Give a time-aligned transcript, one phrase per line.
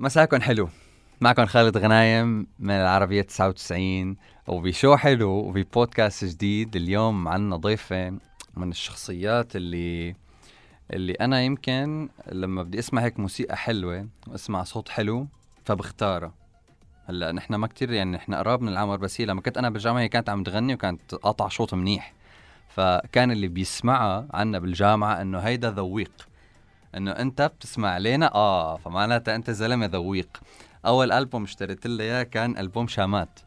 [0.00, 0.68] مساكن حلو.
[1.20, 6.76] معكم خالد غنايم من العربية 99 وبشو حلو وببودكاست جديد.
[6.76, 8.10] اليوم عنا ضيفة
[8.56, 10.14] من الشخصيات اللي
[10.92, 15.26] اللي أنا يمكن لما بدي أسمع هيك موسيقى حلوة وأسمع صوت حلو
[15.64, 16.34] فبختارها.
[17.08, 20.00] هلأ نحن ما كتير يعني نحن قراب من العمر بس هي لما كنت أنا بالجامعة
[20.00, 22.12] هي كانت عم تغني وكانت قاطع صوت منيح.
[22.68, 26.29] فكان اللي بيسمعها عنا بالجامعة إنه هيدا ذويق.
[26.96, 30.40] إنه أنت بتسمع علينا؟ آه فمعناتها أنت زلمة ذويق.
[30.86, 33.40] أول ألبوم اشتريت له إياه كان ألبوم شامات.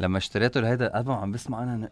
[0.00, 1.90] لما اشتريته لهيدا الألبوم عم بسمع أنا, أنا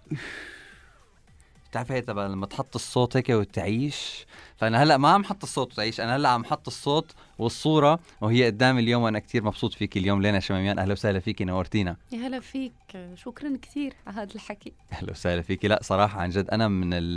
[1.71, 4.27] بتعرف هي تبع لما تحط الصوت هيك وتعيش.
[4.57, 8.81] فأنا هلأ ما عم حط الصوت وتعيش أنا هلأ عم حط الصوت والصورة وهي قدامي
[8.81, 10.23] اليوم وأنا كثير مبسوط فيك اليوم.
[10.23, 11.97] لينا شماميان أهلا وسهلا فيكي نورتينا.
[12.13, 12.73] يا هلا فيك.
[13.15, 14.73] شكرا كثير على هذا الحكي.
[14.93, 17.15] أهلا وسهلا فيكي لأ صراحة عن جد أنا من, ال...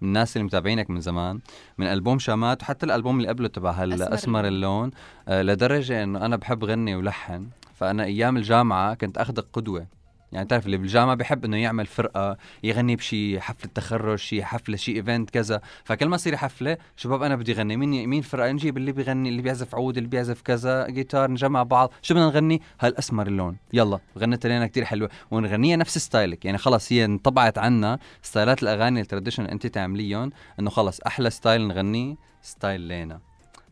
[0.00, 1.40] من الناس اللي متابعينك من زمان
[1.78, 4.90] من ألبوم شامات وحتى الألبوم اللي قبله تبع هالأسمر اللون.
[5.28, 7.48] آه لدرجة إنه أنا بحب غني ولحن.
[7.74, 9.86] فأنا أيام الجامعة كنت اخذك قدوة.
[10.34, 14.96] يعني تعرف اللي بالجامعة بحب إنه يعمل فرقة يغني بشي حفلة تخرج شي حفلة شي
[14.96, 15.60] event كذا.
[15.84, 19.42] فكل ما تصير حفلة شباب أنا بدي أغني مين مين فرقة؟ نجيب اللي بيغني اللي
[19.42, 21.92] بيعزف عود اللي بيعزف كذا جيتار نجمع بعض.
[22.02, 23.56] شو بدنا نغني؟ هالأسمر اللون.
[23.72, 25.10] يلا غنت لنا كتير حلوة.
[25.30, 26.44] ونغنيها نفس style ك.
[26.44, 31.30] يعني خلص هي انطبعت عنا style ات الأغاني ال traditional انت تعمليهم إنه خلص أحلى
[31.30, 33.20] style نغنيه style لينا.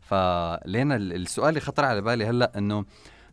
[0.01, 2.85] فلينا السؤال اللي خطر على بالي هلأ إنه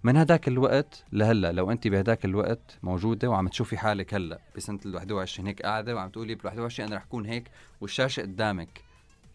[0.03, 4.95] من هداك الوقت لهلا؟ لو انت بهداك الوقت موجودة وعم تشوفي حالك هلا بسنة ال
[4.95, 8.81] 21 هيك قاعدة وعم تقولي بال 21 أنا رح اكون هيك والشاشة قدامك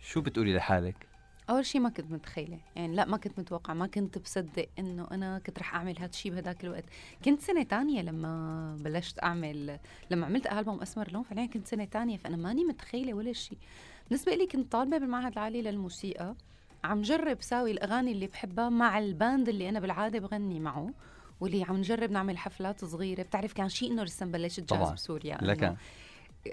[0.01, 1.06] شو بتقولي لحالك؟
[1.51, 5.39] أول شيء ما كنت متخيلة يعني لا ما كنت متوقعة ما كنت بصدق إنه أنا
[5.39, 6.84] كنت رح أعمل هذا الشيء بهداك الوقت.
[7.25, 9.78] كنت سنة تانية لما بلشت أعمل
[10.11, 13.59] لما عملت ألبوم أسمر لون فعليا كنت سنة تانية فأنا ماني متخيلة ولا شيء
[14.09, 16.34] بالنسبة لي كنت طالبة بالمعهد العالي للموسيقى
[16.85, 20.91] عم جرب ساوي الأغاني اللي بحبها مع ال band اللي أنا بالعادة بغني معه
[21.41, 23.23] واللي عم نجرب نعمل حفلات صغيرة.
[23.23, 25.77] بتعرف كان شيء إنه لسه بلشت جاز بسوريا لكن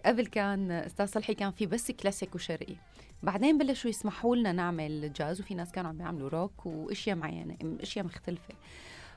[0.06, 2.75] قبل كان أستاذ صلحي كان في بس كلاسيك وشرقي
[3.24, 8.06] بعدين بلشوا يسمحوا لنا نعمل جاز وفي ناس كانوا عم بيعملوا روك وأشياء معينة أشياء
[8.06, 8.53] مختلفة.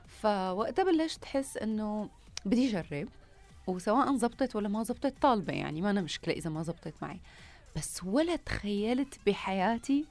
[0.07, 2.09] فوقتها بلشت أحس إنه
[2.45, 3.07] بدي أجرب
[3.67, 7.19] وسواء زبطت ولا ما زبطت طالبة يعني ما أنا مشكلة إذا ما زبطت معي.
[7.75, 10.05] بس ولا تخيلت بحياتي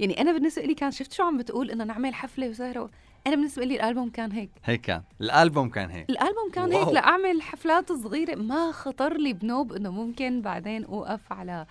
[0.00, 2.90] يعني أنا بالنسبة لي كان شفت شو عم بتقول؟ إنه نعمل حفلة وسهرة
[3.26, 4.50] أنا بالنسبة لي الألبوم كان هيك.
[4.64, 5.02] هيك كان.
[5.20, 6.10] الألبوم كان هيك.
[6.10, 6.84] الألبوم كان واو.
[6.84, 11.66] هيك لأعمل حفلات صغيرة ما خطر لي بنوب إنه ممكن بعدين أوقف على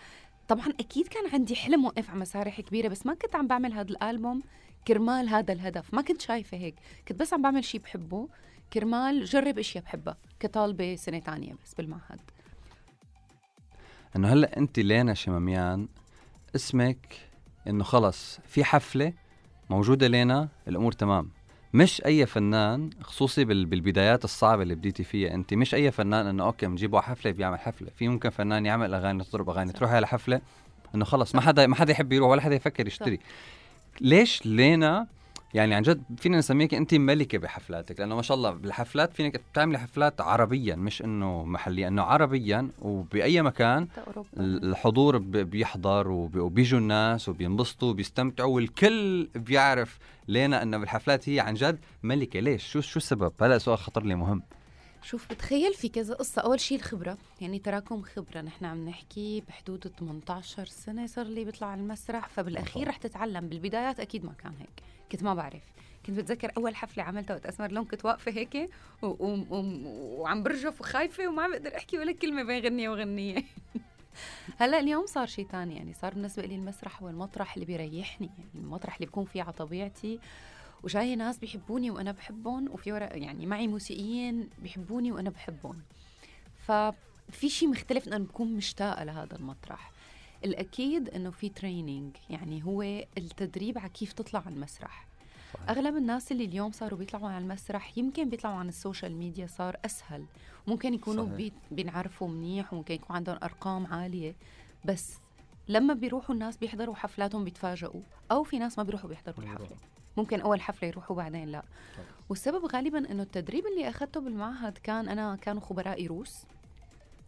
[0.47, 3.89] طبعا أكيد كان عندي حلم اوقف على مسارح كبيرة بس ما كنت عم بعمل هذا
[3.89, 4.43] الألبوم
[4.87, 5.93] كرمال هذا الهدف.
[5.93, 6.75] ما كنت شايفة هيك.
[7.07, 8.27] كنت بس عم بعمل شيء بحبه.
[8.73, 10.17] كرمال جرب إشياء بحبها.
[10.39, 12.21] كطالبة سنة تانية بس بالمعهد.
[14.15, 15.87] إنه هلأ انت لينا شماميان.
[16.55, 17.32] اسمك؟
[17.67, 19.13] إنه خلص في حفلة
[19.69, 21.29] موجودة لنا الأمور تمام.
[21.73, 26.65] مش أي فنان خصوصي بالبدايات الصعبة اللي بديتي فيها أنت مش أي فنان إنه أوكي
[26.65, 27.89] بنجيبه على حفلة بيعمل حفلة.
[27.95, 30.41] في ممكن فنان يعمل أغاني تضرب أغاني تروحي على حفلة
[30.95, 33.19] إنه خلص ما حدا ما حدا يحب يروح ولا حدا يفكر يشتري.
[34.01, 35.07] ليش لينا
[35.53, 39.79] يعني عن جد فينا نسميك انت ملكة بحفلاتك لأنه ما شاء الله بالحفلات فينك تعملي
[39.79, 43.87] حفلات عربيا مش إنه محليا إنه عربيا وبأي مكان
[44.39, 52.39] الحضور بيحضر وبيجوا الناس وبينبسطوا وبيستمتعوا والكل بيعرف لينا إنه بالحفلات هي عن جد ملكة.
[52.39, 54.41] ليش؟ شو شو السبب؟ هلا سؤال خطر لي مهم.
[55.03, 56.41] شوف بتخيل في كذا قصة.
[56.41, 57.17] أول شيء الخبرة.
[57.41, 58.41] يعني تراكم خبرة.
[58.41, 63.49] نحن عم نحكي بحدود 18 سنة صار لي بيطلع على المسرح فبالأخير رح تتعلم.
[63.49, 64.83] بالبدايات أكيد ما كان هيك.
[65.11, 65.63] كنت ما بعرف.
[66.05, 68.69] كنت بتذكر أول حفلة عملتها وقت أسمر لون كنت واقفة هيك
[69.01, 73.43] وعم برجف وخايفة وما عم بقدر أحكي ولا كلمة بين غنية وغنية.
[74.59, 78.29] هلأ اليوم صار شيء ثاني يعني صار بالنسبة لي المسرح هو المطرح اللي بيريحني.
[78.37, 80.19] يعني المطرح اللي بكون فيه على طبيعتي.
[80.83, 85.81] وجاي ناس بيحبوني وأنا بحبهم وفي يعني معي موسيقيين بيحبوني وأنا بحبهم.
[86.67, 89.91] ففي شيء مختلف إنه بكون مشتاقة لهذا المطرح.
[90.45, 92.81] الأكيد إنه في training يعني هو
[93.17, 95.07] التدريب على كيف تطلع على المسرح.
[95.53, 95.69] صحيح.
[95.69, 99.77] أغلب الناس اللي اليوم صاروا بيطلعوا على المسرح يمكن بيطلعوا عن ال social media صار
[99.85, 100.25] أسهل.
[100.67, 104.35] ممكن يكونوا بي بينعرفوا منيح وممكن يكون عندهم أرقام عالية.
[104.85, 105.13] بس
[105.67, 109.77] لما بيروحوا الناس بيحضروا حفلاتهم بيتفاجئوا أو في ناس ما بيروحوا بيحضروا الحفلة.
[110.17, 111.63] ممكن أول حفلة يروحوا بعدين لا.
[112.29, 116.45] والسبب غالبا إنه التدريب اللي أخذته بالمعهد كان أنا كانوا خبرائي روس.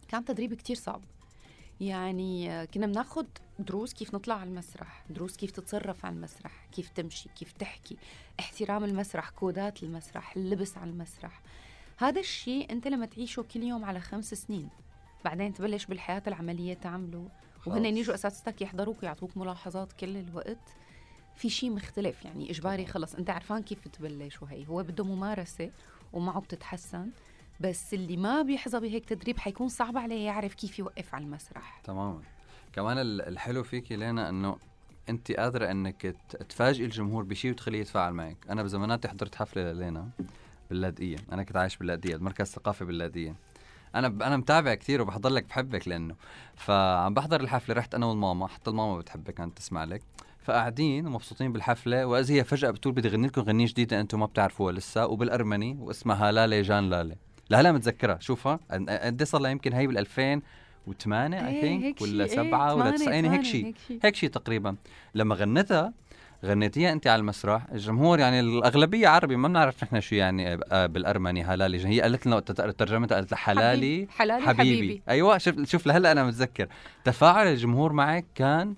[0.08, 1.00] كان تدريب كتير صعب.
[1.80, 3.26] يعني كنا بناخذ
[3.58, 7.96] دروس كيف نطلع على المسرح دروس كيف تتصرف على المسرح كيف تمشي كيف تحكي
[8.40, 11.42] احترام المسرح كودات المسرح اللبس على المسرح.
[11.98, 14.68] هذا الشيء أنت لما تعيشه كل يوم على خمس سنين
[15.24, 17.28] بعدين تبلش بالحياة العملية تعمله
[17.66, 20.76] وهن يجوا أساتذتك يحضروك ويعطوك ملاحظات كل الوقت.
[21.36, 23.14] في شيء مختلف يعني إجباري خلص.
[23.14, 25.70] أنت عرفان كيف تبلش وهي؟ هو بده ممارسة
[26.12, 27.10] ومعه بتتحسن
[27.60, 31.80] بس اللي ما بيحظى بهيك تدريب حيكون صعب عليه يعرف كيف يوقف على المسرح.
[31.84, 32.20] تماما.
[32.72, 34.56] كمان الحلو فيكي لينا إنه
[35.08, 36.16] انت قادرة إنك
[36.48, 38.36] تفاجئي الجمهور بشيء وتخليه يتفاعل معك.
[38.50, 40.08] أنا بزماناتي حضرت حفلة للينا
[40.70, 43.34] باللاذقيه أنا كنت عايش باللاذقيه المركز الثقافي باللاذقيه
[43.94, 46.16] أنا أنا متابع كثير وبحضر لك بحبك لأنه.
[46.56, 48.46] فعم بحضر الحفلة رحت أنا والماما.
[48.46, 50.02] حتى الماما بتحبك كانت تسمع لك.
[50.46, 54.72] فقاعدين ومبسوطين بالحفلة واذ هي فجأة بتقول بدي أغني لكم غنيه جديدة أنتم ما بتعرفوها
[54.72, 57.16] لسه وبالأرمني واسمها لالي جان لالي
[57.50, 58.60] لهلا متذكرها شوفها.
[58.88, 63.74] قد صار لها؟ يمكن هي بال 2008 اي ثينك ولا 7 ولا 9 هيك شيء
[64.04, 64.76] هيك شيء تقريبا.
[65.14, 65.92] لما غنتها
[66.44, 67.66] غنيتيها انت على المسرح.
[67.72, 72.40] الجمهور يعني الأغلبية عربي ما بنعرف نحن شو يعني آه، بالأرمني هلالي هي قالت لنا
[72.40, 75.02] ترجمتها قالت لها حلالي حلالي حبيبي, حبيبي.
[75.08, 76.68] أيوه شوف شوف لهلأ أنا متذكر.
[77.04, 78.74] تفاعل الجمهور معك كان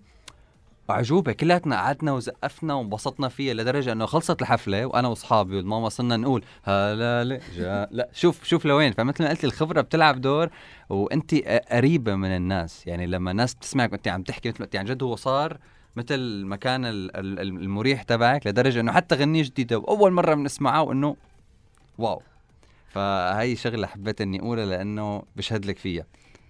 [0.90, 6.44] عجوبه كلياتنا قعدنا وزقفنا وانبسطنا فيها لدرجة إنه خلصت الحفلة وأنا وأصحابي والماما صرنا نقول
[6.62, 8.92] هلا جا لا شوف شوف لوين.
[8.92, 10.50] فمثل ما قلت الخبرة بتلعب دور
[10.88, 11.34] وانت
[11.72, 12.86] قريبة من الناس.
[12.86, 15.58] يعني لما الناس بتسمعك وانت عم تحكي مثل ما عن جد هو صار
[15.96, 21.16] مثل المكان المريح تبعك لدرجة إنه حتى غنية جديدة وأول مرة بنسمعها وإنه
[21.98, 22.22] واو.
[22.88, 26.06] فهي شغلة حبيت إني أقولها لأنه بشهد لك فيها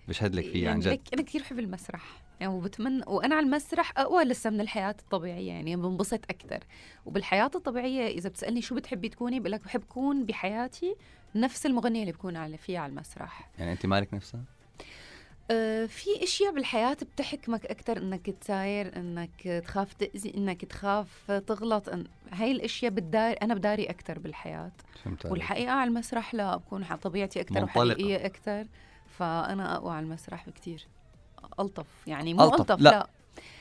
[0.09, 1.01] بشهد لك فيها عن يعني جد.
[1.15, 2.28] أنا كثير بحب المسرح.
[2.41, 6.65] يعني وبتمنى وأنا على المسرح أقوى لسه من الحياة الطبيعية يعني بنبسط أكثر
[7.07, 10.97] وبالحياة الطبيعية إذا بتسألني شو بتحبي تكوني بقول لك بحب كون بحياتي
[11.35, 13.51] نفس المغنية اللي بكون على فيها على المسرح.
[13.59, 14.41] يعني أنت مالك نفسها؟
[15.51, 22.05] آه، في أشياء بالحياة بتحكمك أكثر إنك تساير إنك تخاف تأذي إنك تخاف تغلط إن
[22.33, 24.73] هاي الأشياء بدار أنا بداري أكثر بالحياة.
[25.25, 28.67] والحقيقة على المسرح لا بكون طبيعتي أكثر وحقيقية أكثر
[29.19, 30.87] فأنا أقوى على المسرح بكثير
[31.61, 33.07] ألطف يعني مو ألطف, ألطف لا, لا.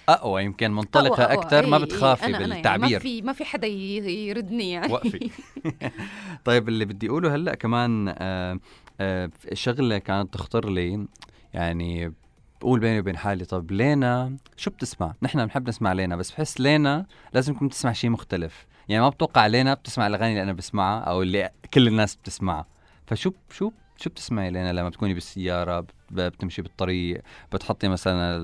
[0.09, 3.67] أقوى يمكن منطلقة أكثر ما بتخافي أنا بالتعبير أنا يعني ما في ما في حدا
[3.67, 4.93] يردني يعني.
[4.93, 5.29] وقفي.
[6.45, 8.59] طيب اللي بدي أقوله هلأ كمان آه
[8.99, 11.07] آه شغلة كانت تخطر لي
[11.53, 12.13] يعني
[12.61, 17.05] بقول بيني وبين حالي طب لينا شو بتسمع؟ نحن بنحب نسمع لينا بس بحس لينا
[17.33, 21.21] لازم تكون تسمع شيء مختلف، يعني ما بتوقع لينا بتسمع الأغاني اللي أنا بسمعها أو
[21.21, 22.65] اللي كل الناس بتسمعها،
[23.05, 27.21] فشو شو شو بتسمعي لينا لما بتكوني بالسيارة؟ بتمشي بالطريق
[27.53, 28.37] بتحطي مثلا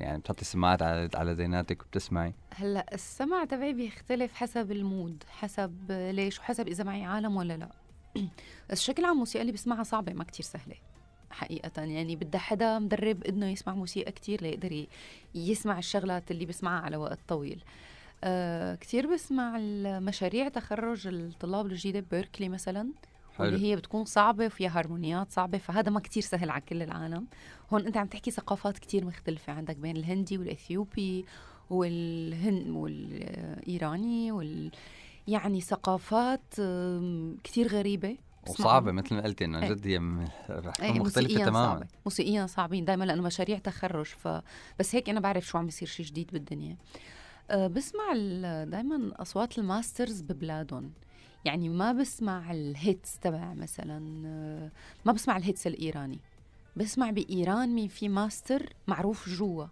[0.00, 6.38] يعني بتحطي السماعات على على زيناتك وبتسمعي؟ هلأ السمع تبعي بيختلف حسب المود حسب ليش
[6.38, 7.70] وحسب إذا معي عالم ولا لأ.
[8.70, 10.74] بس بشكل عام الموسيقى اللي بسمعها صعبة ما كتير سهلة.
[11.30, 14.86] حقيقة يعني بدها حدا مدرب إنه يسمع موسيقى كتير ليقدر
[15.34, 17.64] يسمع الشغلات اللي بسمعها على وقت طويل.
[18.24, 22.88] أه كتير بسمع المشاريع تخرج الطلاب الجديدة بيركلي مثلا.
[23.34, 23.46] حلو.
[23.46, 27.26] واللي هي بتكون صعبة وفيها هارمونيات صعبة فهذا ما كتير سهل على كل العالم.
[27.72, 29.52] هون أنت عم تحكي ثقافات كتير مختلفة.
[29.52, 31.24] عندك بين الهندي والإثيوبي
[31.70, 34.70] والهند والإيراني وال
[35.28, 36.54] يعني ثقافات
[37.44, 38.16] كتير غريبة.
[38.48, 39.98] وصعبة مثل ما قلتي إنه جد هي
[40.50, 41.52] رح تكون مختلفة تماما.
[41.52, 41.86] صعبة.
[42.04, 42.84] موسيقيا صعبين.
[42.84, 44.28] دائما لأنه مشاريع تخرج ف
[44.78, 46.76] بس هيك أنا بعرف شو عم بيصير شيء جديد بالدنيا.
[47.50, 48.12] أه بسمع
[48.64, 50.92] دائما أصوات ال masters ببلادهم.
[51.44, 53.98] يعني ما بسمع ال hits تبع مثلا
[55.04, 56.18] ما بسمع ال hits الإيراني.
[56.76, 59.66] بسمع بإيران مين في ماستر معروف جوا.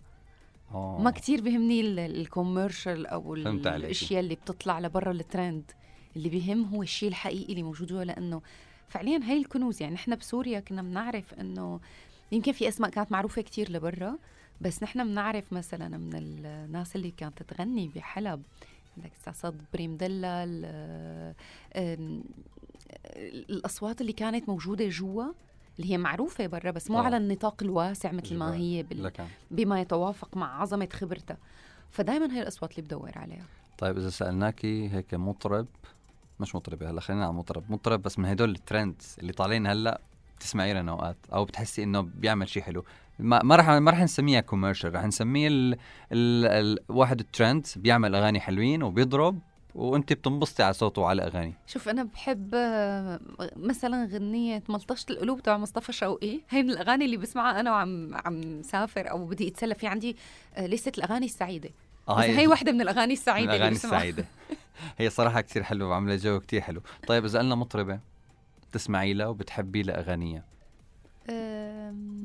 [0.74, 1.02] أوه.
[1.02, 5.70] ما كتير بهمني ال commercial أو الأشياء اللي بتطلع لبرا الترند.
[6.16, 8.42] اللي بيهم هو الشيء الحقيقي اللي موجود جوا لأنه
[8.88, 11.80] فعليا هاي الكنوز يعني نحن بسوريا كنا بنعرف إنه
[12.32, 14.18] يمكن في أسماء كانت معروفة كتير لبرا
[14.60, 18.42] بس نحن بنعرف مثلا من الناس اللي كانت تغني بحلب
[18.96, 20.64] عندك صبري مدلل
[23.50, 25.24] الأصوات اللي كانت موجودة جوا
[25.78, 27.06] اللي هي معروفة برا بس مو أوه.
[27.06, 29.12] على النطاق الواسع مثل ما هي بال...
[29.50, 31.36] بما يتوافق مع عظمة خبرتها
[31.90, 33.46] فدائما هي الأصوات اللي بدور عليها.
[33.78, 35.66] طيب إذا سألناكي هيك مطرب
[36.40, 40.00] مش مطربة هلا خلينا على مطرب مطرب بس من هدول ال trends اللي طالعين هلا
[40.42, 42.84] بتسمعي لنا أوقات أو بتحسي إنه بيعمل شيء حلو.
[43.18, 45.74] ما ما راح ما راح نسميها commercial راح نسميه ال
[46.12, 49.38] ال ال واحد الترند بيعمل أغاني حلوين وبيضرب
[49.74, 51.54] وأنت بتنبسطي على صوته وعلى أغاني.
[51.66, 52.54] شوف أنا بحب
[53.56, 56.40] مثلا غنية ملطشة القلوب تبع مصطفى شوقي.
[56.50, 60.16] هي من الأغاني اللي بسمعها أنا وعم عم سافر أو بدي أتسلى في عندي
[60.54, 61.70] آه، لستة الأغاني السعيدة.
[62.08, 64.24] آه هي, هي واحدة من الأغاني السعيدة من الأغاني السعيدة.
[64.98, 66.82] هي صراحة كثير حلوة وعاملة جو كثير حلو.
[67.06, 68.00] طيب إذا قلنا مطربة
[68.72, 70.44] تسمعي لها وبتحبي لها أغانيها؟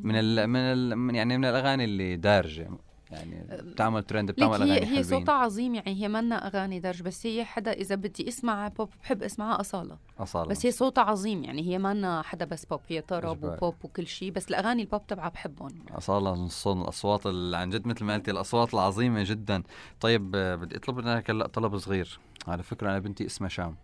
[0.03, 2.69] من ال من ال يعني من الأغاني اللي دارجة
[3.11, 7.25] يعني بتعمل ترند بتعمل أغاني هي, هي صوتها عظيم يعني هي منا أغاني درج بس
[7.25, 9.97] هي حدا إذا بدي أسمع بوب بحب أسمعها أصالة.
[10.19, 14.07] أصالة بس هي صوتها عظيم يعني هي منا حدا بس بوب هي طرب وبوب وكل
[14.07, 15.71] شيء بس الأغاني البوب تبعها بحبهم.
[15.91, 19.63] أصالة من الأصوات اللي عن جد مثل ما قلتي الأصوات العظيمة جدا.
[19.99, 22.19] طيب بدي أطلب منك هلأ طلب صغير.
[22.47, 23.75] على فكرة أنا بنتي اسمها شام.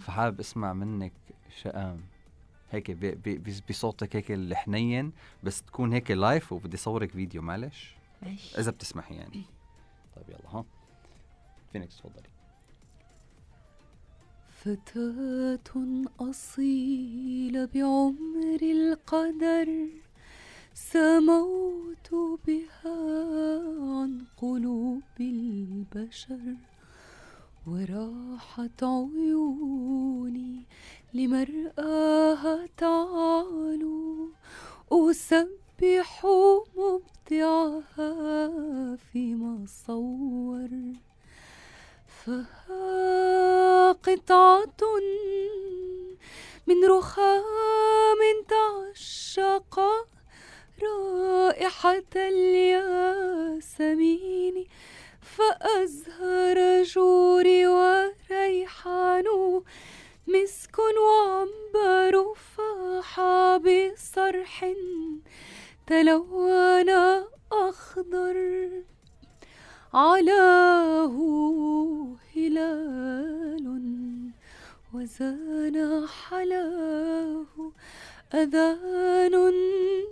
[0.00, 1.12] فحابب أسمع منك
[1.62, 2.00] شام
[2.70, 2.90] هيك
[3.68, 8.58] بصوتك هيك الحنين بس تكون هيك لايف وبدي صورك فيديو معلش؟ ماشي.
[8.58, 9.42] إذا بتسمحي يعني.
[10.16, 10.64] طيب يلا ها؟
[11.72, 12.32] فينك تفضلي.
[14.64, 19.88] فتاة أصيلة بعمر القدر
[20.74, 22.10] سموت
[22.46, 22.98] بها
[24.00, 26.56] عن قلوب البشر
[27.66, 30.62] وراحت عيوني
[31.14, 34.28] لمرآها تعالوا.
[34.92, 36.26] أسبح
[36.76, 38.16] مبدعها
[38.96, 40.68] فيما صور.
[42.24, 44.82] فها قطعة
[46.66, 49.80] من رخام تعشق.
[50.82, 53.56] رائحة الياسمين.
[55.22, 59.24] فأزهر جوري وريحان.
[60.26, 63.20] مسك وعنبر فاح
[63.56, 64.74] بصرح
[65.86, 66.90] تلون
[67.52, 68.36] أخضر
[69.94, 71.16] علاه
[72.36, 73.66] هلال
[74.94, 77.72] وزان حلاه
[78.34, 79.52] أذان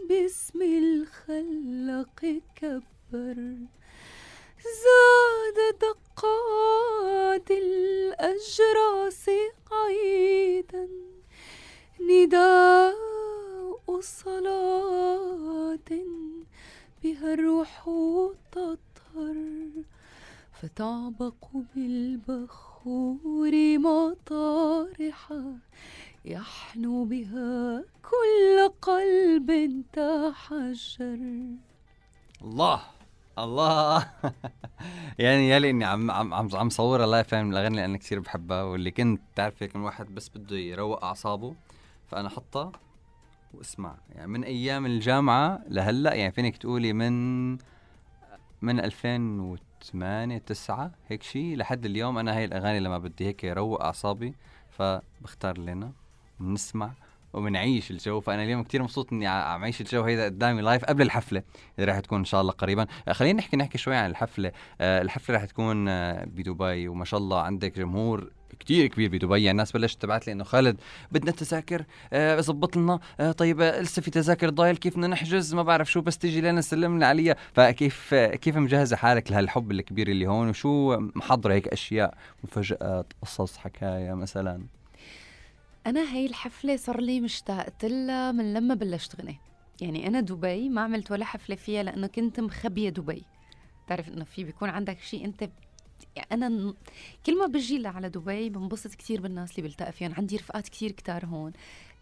[0.08, 3.56] باسم الخلق كبر
[4.62, 9.30] زاد دقات الأجراس
[9.72, 10.88] عيدا.
[12.00, 15.90] نداء صلاة
[17.02, 17.84] بها الروح
[18.52, 19.36] تطهر.
[20.62, 25.58] فتعبق بالبخور مطارحا
[26.24, 31.18] يحنو بها كل قلب تحجر.
[32.42, 32.99] الله.
[33.44, 34.06] الله.
[35.18, 38.62] يعني يلي إني عم عم عم عم صورها لايف من الأغاني اللي أنا كثير بحبها
[38.62, 41.54] واللي كنت تعرف هيك واحد بس بده يروق أعصابه
[42.06, 42.72] فأنا حطها
[43.54, 43.94] واسمع.
[44.10, 47.52] يعني من أيام الجامعة لهلأ يعني فينك تقولي من
[48.62, 54.34] من 2008 9 هيك شيء لحد اليوم أنا هاي الأغاني لما بدي هيك روق أعصابي
[54.70, 55.92] فبختار لنا
[56.40, 56.92] بنسمع
[57.32, 58.20] وبنعيش الجو.
[58.20, 61.42] فأنا اليوم كثير مبسوط إني عم أعيش الجو هيدا قدامي لايف قبل الحفلة
[61.78, 62.86] اللي راح تكون إن شاء الله قريبا.
[63.08, 64.52] آه، خلينا نحكي نحكي شوي عن الحفلة.
[64.80, 69.38] آه، الحفلة راح تكون آه، بدبي وما شاء الله عندك جمهور كتير كبير بدبي.
[69.38, 70.80] يعني الناس بلشت تبعت لي إنه خالد
[71.12, 71.84] بدنا تذاكر.
[72.40, 73.00] ظبط لنا
[73.36, 77.06] طيب لسه في تذاكر ضايل كيف بدنا نحجز؟ ما بعرف شو بس تيجي لنا سلمنا
[77.06, 77.36] عليها.
[77.52, 84.14] فكيف كيف مجهزة حالك لهالحب الكبير اللي هون؟ وشو محضره هيك أشياء مفاجآت قصص حكاية
[84.14, 84.79] مثلا؟
[85.86, 89.38] أنا هي الحفلة صار لي مشتاقه لها من لما بلشت غني.
[89.80, 93.24] يعني أنا دبي ما عملت ولا حفلة فيها لأنه كنت مخبية دبي.
[93.86, 95.50] تعرف إنه في بيكون عندك شيء أنت
[96.16, 96.74] يعني أنا
[97.26, 100.14] كل ما بجي على دبي بنبسط كثير بالناس اللي بلتقى فيهم.
[100.14, 101.52] عندي رفقات كثير كتار هون.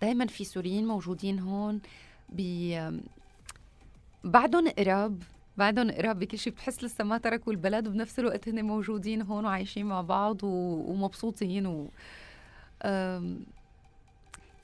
[0.02, 1.80] دائما في سوريين موجودين هون.
[2.28, 2.40] ب
[4.24, 5.22] بعدهم قراب
[5.56, 7.88] بعدهم قراب بكل شيء بتحس لسه ما تركوا البلد.
[7.88, 10.48] وبنفس الوقت هن موجودين هون وعايشين مع بعض و...
[10.90, 11.90] ومبسوطين و...
[12.82, 13.46] أم...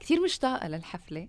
[0.05, 1.29] كثير مشتاقة للحفلة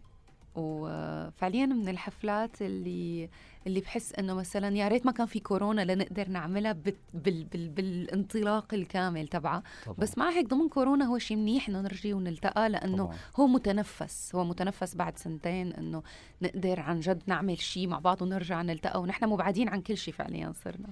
[0.55, 3.29] وفعليا من الحفلات اللي
[3.67, 7.70] اللي بحس إنه مثلا يا ريت ما كان في كورونا لنقدر نعملها بال بال بال
[7.70, 9.63] بالانطلاق الكامل تبعها
[9.98, 13.17] بس مع هيك ضمن كورونا هو شيء منيح إنه نرجي ونلتقي لأنه طبعا.
[13.36, 16.03] هو متنفس هو متنفس بعد سنتين إنه
[16.41, 20.53] نقدر عن جد نعمل شيء مع بعض ونرجع نلتقى ونحن مبعدين عن كل شيء فعليا
[20.63, 20.89] صرنا.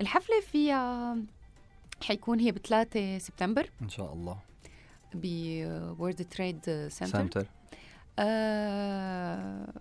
[0.00, 1.16] الحفلة فيها
[2.02, 3.70] حيكون هي ب 3 سبتمبر.
[3.82, 4.47] إن شاء الله.
[5.14, 7.46] ب World Trade Center.
[8.18, 9.72] آه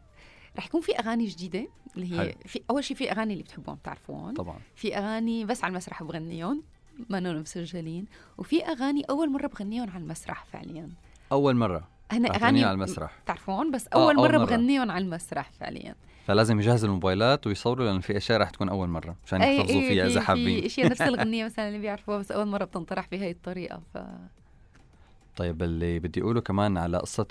[0.58, 2.34] رح يكون في أغاني جديدة اللي هي حلو.
[2.46, 4.60] في أول شيء في أغاني اللي بتحبون بتعرفون طبعا.
[4.76, 6.64] في أغاني بس على المسرح بغنيهم
[7.10, 8.06] ما مسجلين.
[8.38, 10.90] وفي أغاني أول مرة بغنيهم على المسرح فعليا.
[11.32, 11.88] أول مرة.
[12.12, 13.20] هن أغاني على المسرح.
[13.24, 14.46] بتعرفون بس أول, آه مرة, مرة.
[14.46, 15.96] بغنيهم على المسرح فعليا.
[16.26, 20.22] فلازم يجهزوا الموبايلات ويصوروا لأن في أشياء رح تكون أول مرة مشان يحتفظوا فيها إذا
[20.22, 20.62] حابين.
[20.62, 23.98] في أشياء نفس الغنيه مثلا اللي بيعرفوها بس أول مرة بتنطرح بهي الطريقة ف
[25.38, 27.28] طيب اللي بدي أقوله كمان على قصة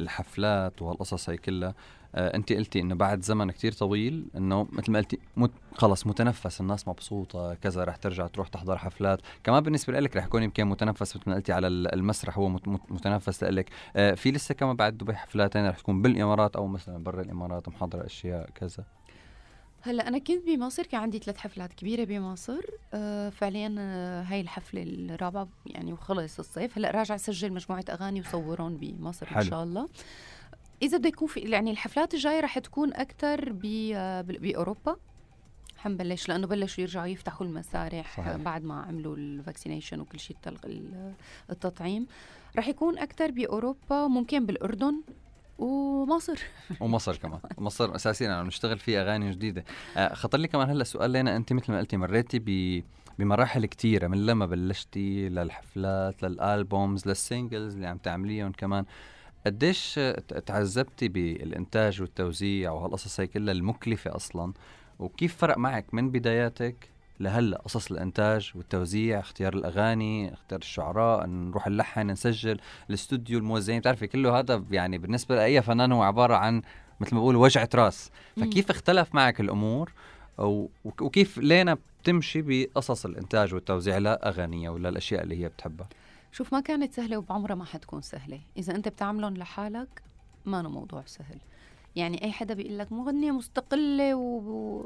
[0.00, 1.74] الحفلات وهالقصص هي كلها
[2.14, 6.60] آه انت قلتي إنه بعد زمن كتير طويل إنه مثل ما قلتي مت خلص متنفس
[6.60, 9.20] الناس مبسوطة كذا رح ترجع تروح تحضر حفلات.
[9.44, 12.48] كمان بالنسبة لك رح يكون يمكن متنفس مثل ما قلتي على المسرح هو
[12.90, 17.22] متنفس لك آه في لسه كمان بعد دبي حفلات رح تكون بالإمارات أو مثلا برا
[17.22, 18.84] الإمارات محضره أشياء كذا.
[19.82, 22.60] هلا أنا كنت بمصر كان عندي ثلاث حفلات كبيرة بمصر
[22.94, 26.78] آه فعليا آه هاي الحفلة الرابعة يعني وخلص الصيف.
[26.78, 29.42] هلا راجع اسجل مجموعة أغاني وصورهم بمصر حلو.
[29.42, 29.88] ان شاء الله.
[30.82, 33.56] إذا بده يكون في يعني الحفلات الجاية رح تكون أكثر
[33.94, 34.96] آه، بأوروبا.
[35.76, 38.36] حنبلش لأنه بلشوا يرجعوا يفتحوا المسارح صحيح.
[38.36, 40.36] بعد ما عملوا الفاكسينيشن وكل شيء
[41.50, 42.06] التطعيم.
[42.56, 45.02] رح يكون أكثر بأوروبا ممكن بالأردن.
[45.58, 46.38] ومصر.
[46.80, 47.40] ومصر كمان.
[47.58, 49.64] مصر اساسيا عم نشتغل فيه أغاني جديدة.
[49.96, 52.82] آه، خطر لي كمان هلا سؤال لنا أنت مثل ما قلتي مريتي ب
[53.18, 58.84] بمراحل كثيرة من لما بلشتي للحفلات للألبومز للسينجلز اللي عم تعمليهم كمان.
[59.46, 60.00] قديش
[60.46, 64.52] تعذبتي بالإنتاج والتوزيع وهالقصص هي كلها المكلفة أصلا؟
[64.98, 72.10] وكيف فرق معك من بداياتك لهلا قصص الإنتاج والتوزيع اختيار الأغاني اختيار الشعراء نروح نلحن
[72.10, 72.60] نسجل
[72.90, 76.62] الاستوديو الموزعين بتعرفي كله هذا يعني بالنسبة لأي فنان هو عبارة عن
[77.00, 78.10] مثل ما بقول وجعة راس.
[78.36, 79.92] فكيف اختلف معك الأمور
[80.84, 85.88] وكيف لينا بتمشي بقصص الإنتاج والتوزيع لاغانيها ولا الأشياء اللي هي بتحبها؟
[86.32, 88.40] شوف ما كانت سهلة وبعمرها ما حتكون سهلة.
[88.56, 90.02] إذا أنت بتعملهم لحالك
[90.46, 91.38] ما موضوع سهل.
[91.96, 94.84] يعني أي حدا بيقول لك مغنية مستقلة و...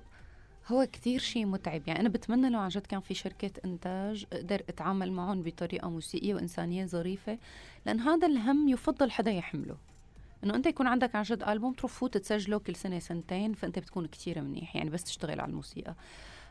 [0.68, 1.82] هو كثير شيء متعب.
[1.86, 6.34] يعني أنا بتمنى لو عن جد كان في شركة إنتاج أقدر أتعامل معهم بطريقة موسيقية
[6.34, 7.38] وإنسانية ظريفة
[7.86, 9.76] لأن هذا الهم يفضل حدا يحمله.
[10.44, 14.06] إنه أنت يكون عندك عن جد ألبوم تروح فوت تسجله كل سنة سنتين فأنت بتكون
[14.06, 14.76] كثير منيح.
[14.76, 15.94] يعني بس تشتغل على الموسيقى.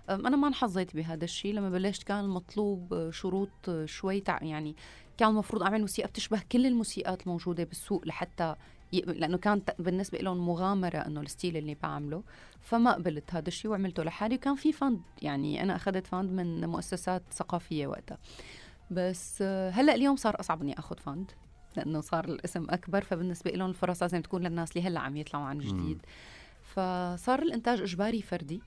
[0.09, 4.75] أنا ما انحظيت بهذا الشيء لما بلشت كان المطلوب شروط شوي يعني
[5.17, 8.55] كان المفروض أعمل موسيقى بتشبه كل الموسيقات الموجودة بالسوق لحتى
[8.91, 12.23] لأنه كان بالنسبة لهم مغامرة إنه ال style اللي بعمله
[12.61, 17.23] فما قبلت هذا الشيء وعملته لحالي وكان في fund يعني أنا أخذت fund من مؤسسات
[17.31, 18.17] ثقافية وقتها.
[18.91, 21.31] بس هلأ اليوم صار أصعب إني آخذ فند
[21.77, 25.57] لأنه صار الاسم أكبر فبالنسبة لهم الفرص لازم تكون للناس اللي هلأ عم يطلعوا عن
[25.57, 26.01] جديد.
[26.63, 28.61] فصار الإنتاج إجباري فردي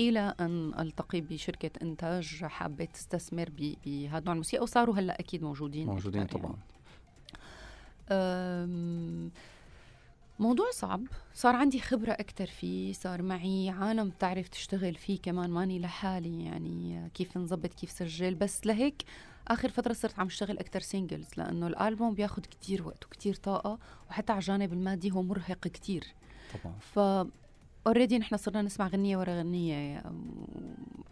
[0.00, 3.50] إلى أن ألتقي بشركة إنتاج حابه تستثمر
[3.84, 6.54] بهذا نوع الموسيقى وصاروا هلأ أكيد موجودين موجودين طبعا.
[8.10, 9.30] يعني.
[10.40, 11.06] موضوع صعب.
[11.34, 17.10] صار عندي خبرة أكثر فيه صار معي عالم بتعرف تشتغل فيه كمان ماني لحالي يعني
[17.14, 18.34] كيف نظبط كيف سجل.
[18.34, 19.02] بس لهيك
[19.48, 23.78] آخر فترة صرت عم اشتغل أكثر singles لأنه الألبوم بياخد كتير وقت وكتير طاقة
[24.10, 26.04] وحتى على الجانب المادي هو مرهق كتير.
[26.62, 26.74] طبعا.
[26.78, 26.98] ف
[27.86, 30.02] already نحن صرنا نسمع غنية ورا غنية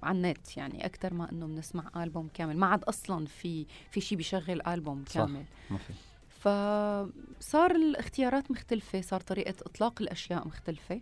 [0.02, 2.56] على النت يعني أكثر ما إنه بنسمع ألبوم كامل.
[2.56, 5.44] ما عاد أصلا في في شيء بيشغل ألبوم كامل.
[5.44, 5.70] صح.
[5.70, 5.92] ما في.
[6.38, 11.00] فصار الاختيارات مختلفة صار طريقة إطلاق الأشياء مختلفة.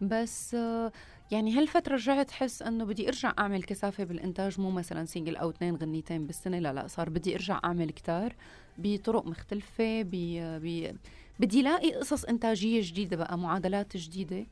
[0.00, 0.54] بس
[1.30, 5.76] يعني هالفترة رجعت حس إنه بدي أرجع أعمل كثافة بالإنتاج مو مثلا single أو اثنين
[5.76, 8.34] غنيتين بالسنة لا لا صار بدي أرجع أعمل كتار
[8.78, 10.94] بطرق مختلفة بي
[11.40, 14.46] بدي لاقي قصص إنتاجية جديدة بقى معادلات جديدة.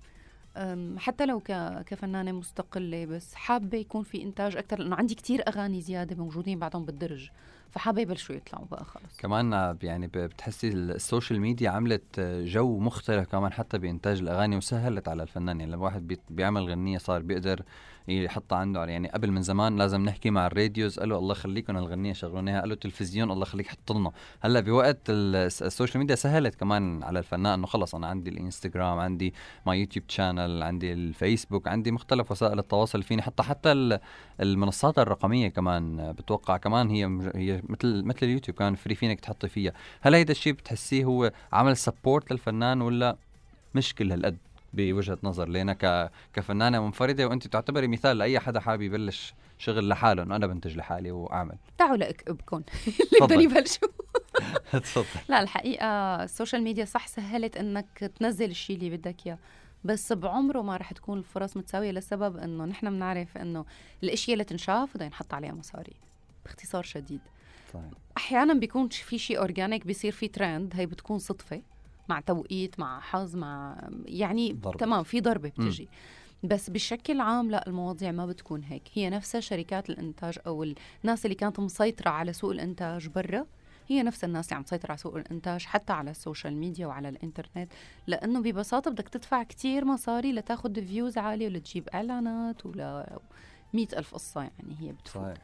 [0.98, 1.40] حتى لو
[1.86, 6.84] كفنانة مستقلة بس حابة يكون في إنتاج أكثر لأنه عندي كتير أغاني زيادة موجودين بعدهم
[6.84, 7.30] بالدرج
[7.70, 9.16] فحابة يبلشوا يطلعوا بقى خلص.
[9.18, 15.22] كمان يعني بتحسي ال social media عملت جو مختلف كمان حتى بإنتاج الأغاني وسهلت على
[15.22, 17.62] الفنان يعني لما واحد بيعمل غنية صار بيقدر
[18.08, 22.12] يحطها عنده يعني قبل من زمان لازم نحكي مع ال radios قالوا الله يخليكم الغنية
[22.12, 24.12] شغلوناها قالوا التلفزيون الله يخليك حط لنا.
[24.40, 29.34] هلأ بوقت ال social media سهلت كمان على الفنان إنه خلص أنا عندي الإنستغرام عندي
[29.66, 33.98] my YouTube channel عندي الفيسبوك عندي مختلف وسائل التواصل فيني حتى حتى
[34.40, 39.72] المنصات الرقمية كمان بتوقع كمان هي هي مثل مثل اليوتيوب كان free فينك تحطي فيها.
[40.00, 43.16] هل هيدا الشيء بتحسيه هو عمل support للفنان ولا
[43.74, 44.36] مش كل هالقد؟
[44.74, 45.48] بوجهة نظر.
[45.48, 46.10] لينا ك...
[46.32, 50.22] كفنانة منفردة وأنت تعتبري مثال لأي حدا حابب يبلش شغل لحاله.
[50.22, 51.56] إنه أنا بنتج لحالي وأعمل.
[51.78, 52.56] تعالوا لاكبكم
[52.86, 53.88] اللي بدهم يبلشوا.
[54.72, 55.20] تفضل.
[55.28, 55.86] لا الحقيقة
[56.24, 59.38] ال social media صح سهلت إنك تنزل الشيء اللي بدك إياه.
[59.84, 63.64] بس بعمره ما رح تكون الفرص متساوية لسبب إنه نحن بنعرف إنه
[64.02, 65.96] الاشياء اللي تنشاف بدها ينحط عليها مصاري.
[66.44, 67.20] باختصار شديد.
[67.72, 67.84] صحيح.
[68.16, 71.62] أحيانا بيكون في شيء organic بيصير في ترند هي بتكون صدفة.
[72.08, 74.78] مع توقيت مع حظ مع يعني ضربة.
[74.78, 75.88] تمام في ضربه بتجي.
[76.42, 76.48] م.
[76.48, 78.82] بس بشكل عام لا المواضيع ما بتكون هيك.
[78.92, 83.46] هي نفسها شركات الإنتاج أو الناس اللي كانت مسيطرة على سوق الإنتاج برا
[83.88, 87.08] هي نفس الناس اللي عم تسيطر على سوق الإنتاج حتى على ال social media وعلى
[87.08, 87.72] الإنترنت.
[88.06, 93.18] لأنه ببساطة بدك تدفع كتير مصاري لتاخذ views عالية ولتجيب إعلانات ولا
[93.74, 95.34] مئة ألف قصة يعني هي بتفوت.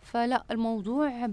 [0.00, 1.30] فلا الموضوع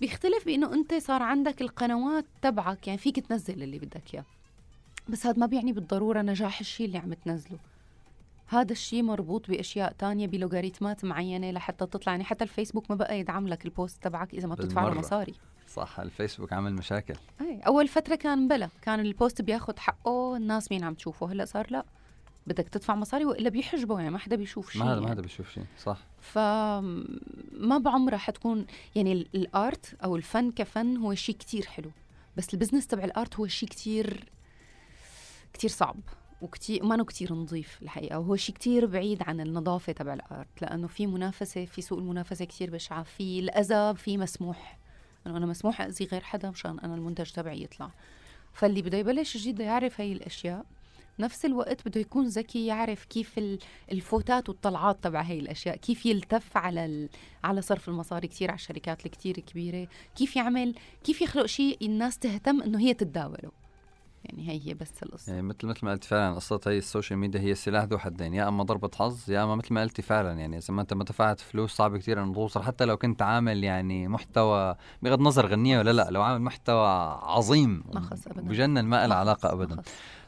[0.00, 4.24] بيختلف بإنه أنت صار عندك القنوات تبعك يعني فيك تنزل اللي بدك إياه.
[5.08, 7.58] بس هذا ما بيعني بالضرورة نجاح الشيء اللي عم تنزله.
[8.48, 12.12] هذا الشيء مربوط بأشياء تانية بلوغاريتمات معينة لحتى تطلع.
[12.12, 15.34] يعني حتى الفيسبوك ما بقى يدعم لك ال post تبعك إذا ما بتدفع له مصاري.
[15.68, 17.14] صح الفيسبوك عامل مشاكل.
[17.40, 18.68] اي أول فترة كان بلا.
[18.82, 21.84] كان ال post بياخذ حقه الناس مين عم تشوفه؟ هلأ صار لا.
[22.46, 25.50] بدك تدفع مصاري وإلا بيحجبوا يعني ما حدا بيشوف شيء ما حدا ما حدا بيشوف
[25.50, 25.98] شيء صح.
[26.20, 31.90] فما بعمرها حتكون يعني ال art أو الفن كفن هو شيء كتير حلو
[32.36, 34.24] بس ال business تبع ال art هو شيء كتير
[35.52, 35.96] كتير صعب
[36.42, 41.06] وكتير ما كتير نظيف الحقيقة وهو شيء كتير بعيد عن النظافة تبع الأرت لأنه في
[41.06, 44.78] منافسة في سوق المنافسة كتير بشعة في الأذى في مسموح.
[45.26, 47.90] أنه أنا مسموح أذي غير حدا مشان أنا المنتج تبعي يطلع.
[48.52, 50.64] فاللي بده يبلش جديد يعرف هاي الأشياء.
[51.18, 53.40] نفس الوقت بده يكون ذكي يعرف كيف
[53.92, 57.08] الفوتات والطلعات تبع هاي الأشياء كيف يلتف على
[57.44, 60.74] على صرف المصاري كثير على الشركات الكثير كبيرة كيف يعمل
[61.04, 63.50] كيف يخلق شيء الناس تهتم إنه هي تتداوله.
[64.24, 65.32] يعني هي هي بس القصة.
[65.32, 68.34] يعني مثل مثل ما قلت فعلا قصة هي ال social media هي سلاح ذو حدين
[68.34, 71.04] يا أما ضربة حظ يا أما مثل ما قلتي فعلا يعني إذا ما أنت ما
[71.04, 75.78] دفعت فلوس صعب كثير إنه توصل حتى لو كنت عامل يعني محتوى بغض النظر غنية
[75.78, 76.88] ولا لا لو عامل محتوى
[77.22, 78.42] عظيم ما خص ابدا.
[78.42, 79.82] بجنن ما له علاقة ابدا.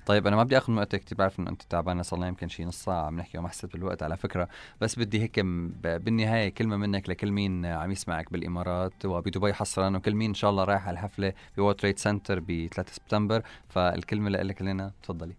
[0.08, 2.64] طيب أنا ما بدي أخذ من وقتك كثير بعرف إنه أنت تعبانة صار يمكن شي
[2.64, 4.48] نص ساعة عم نحكي وما حسيت بالوقت على فكرة.
[4.80, 10.30] بس بدي هيك بالنهاية كلمة منك لكل مين عم يسمعك بالإمارات وبدبي حصرا وكل مين
[10.30, 13.42] إن شاء الله رايح على الحفلة ب World Trade Center ب 3 سبتمبر.
[13.68, 15.34] فالكلمة لك لنا تفضلي.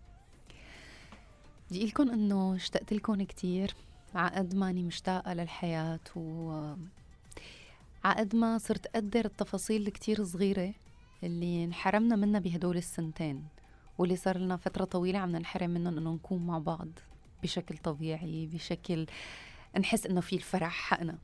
[1.70, 3.76] بدي لكم إنه اشتقت لكم كثير
[4.16, 6.52] عقد ماني مشتاقة للحياة و
[8.04, 10.74] عقد ما صرت أقدر التفاصيل الكتير صغيرة
[11.24, 13.44] اللي انحرمنا منها بهدول السنتين.
[14.00, 16.88] واللي صار لنا فترة طويلة عم ننحرم منهم إنه نكون مع بعض
[17.44, 19.06] بشكل طبيعي بشكل
[19.80, 21.18] نحس إنه في الفرح حقنا.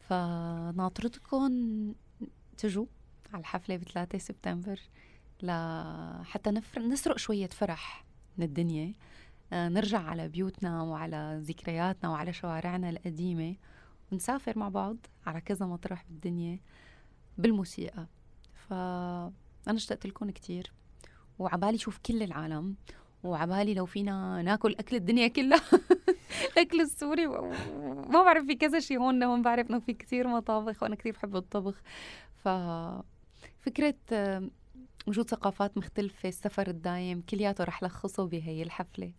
[0.00, 1.52] فناطرتكم
[2.58, 2.86] تجوا
[3.32, 4.80] على الحفلة ب 3 سبتمبر
[5.42, 6.82] لحتى نفر...
[6.82, 8.04] نسرق شوية فرح
[8.38, 8.94] من الدنيا.
[9.52, 13.56] آه، نرجع على بيوتنا وعلى ذكرياتنا وعلى شوارعنا القديمة
[14.12, 16.60] ونسافر مع بعض على كذا مطرح بالدنيا
[17.38, 18.06] بالموسيقى.
[18.68, 19.32] فأنا
[19.66, 20.72] اشتقت لكم كتير.
[21.38, 22.74] وعبالي شوف كل العالم
[23.24, 25.60] وعبالي لو فينا ناكل أكل الدنيا كلها.
[26.52, 30.94] الاكل السوري ما بعرف في كذا شيء هون هون بعرف إنه في كثير مطابخ وأنا
[30.94, 31.82] كثير بحب الطبخ.
[32.36, 32.48] ف
[33.60, 33.94] فكرة
[35.06, 39.12] وجود ثقافات مختلفة السفر الدايم كلياته رح لخصه بهي الحفلة.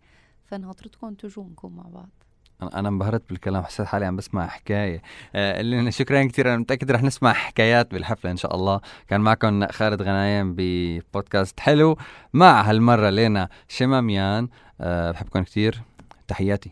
[0.44, 2.25] فناطرتكم تجوا نكون مع بعض.
[2.62, 5.02] أنا انبهرت بالكلام حسيت حالي عم بسمع حكاية.
[5.34, 8.80] آه اللي شكرا كثير أنا متأكد رح نسمع حكايات بالحفلة إن شاء الله.
[9.08, 11.98] كان معكم خالد غنايم ببودكاست حلو.
[12.32, 14.48] مع هالمرة لينا شماميان
[14.80, 15.82] آه بحبكم كثير
[16.28, 16.70] تحياتي.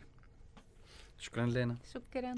[1.19, 2.35] شكرا لنا شكرا.